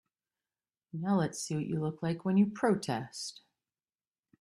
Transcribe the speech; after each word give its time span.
Now 0.93 1.17
let's 1.19 1.39
see 1.43 1.53
what 1.53 1.67
you 1.67 1.79
look 1.79 2.01
like 2.01 2.25
when 2.25 2.35
you 2.35 2.47
protest. 2.47 3.41